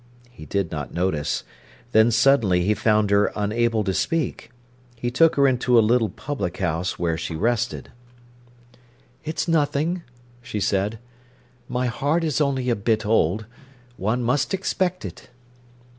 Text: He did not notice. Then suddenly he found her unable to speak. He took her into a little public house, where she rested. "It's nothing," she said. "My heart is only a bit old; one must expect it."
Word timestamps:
He 0.31 0.47
did 0.47 0.71
not 0.71 0.91
notice. 0.95 1.43
Then 1.91 2.09
suddenly 2.09 2.63
he 2.63 2.73
found 2.73 3.11
her 3.11 3.31
unable 3.35 3.83
to 3.83 3.93
speak. 3.93 4.49
He 4.95 5.11
took 5.11 5.35
her 5.35 5.47
into 5.47 5.77
a 5.77 5.79
little 5.81 6.09
public 6.09 6.57
house, 6.57 6.97
where 6.97 7.19
she 7.19 7.35
rested. 7.35 7.91
"It's 9.23 9.47
nothing," 9.47 10.01
she 10.41 10.59
said. 10.59 10.97
"My 11.69 11.85
heart 11.85 12.23
is 12.23 12.41
only 12.41 12.67
a 12.71 12.75
bit 12.75 13.05
old; 13.05 13.45
one 13.95 14.23
must 14.23 14.55
expect 14.55 15.05
it." 15.05 15.29